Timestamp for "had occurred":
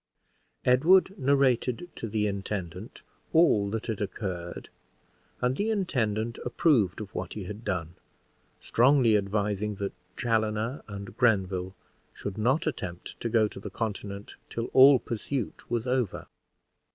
3.85-4.69